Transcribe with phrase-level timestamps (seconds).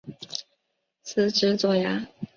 [1.03, 2.07] 司职左闸。